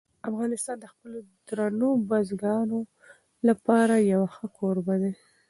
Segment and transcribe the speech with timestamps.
[0.29, 1.17] افغانستان د خپلو
[1.47, 2.79] درنو بزګانو
[3.47, 5.13] لپاره یو ښه کوربه دی.